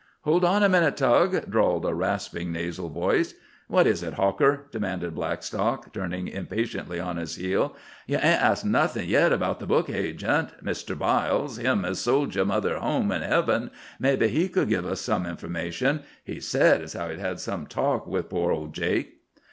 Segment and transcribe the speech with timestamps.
[0.23, 3.35] "Hold on a minute, Tug," drawled a rasping nasal voice.
[3.67, 7.75] "What is it, Hawker?" demanded Blackstock, turning impatiently on his heel.
[8.07, 12.43] "Ye hain't asked nothin' yet about the Book Agent, Mister Byles, him as sold ye
[12.43, 13.69] 'Mother, Home, an' Heaven.'
[13.99, 16.01] Maybe he could give us some information.
[16.23, 19.19] He said as how he'd had some talk with poor old Jake."